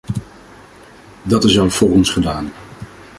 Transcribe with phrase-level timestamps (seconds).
[1.23, 2.51] Dat is al voor ons gedaan.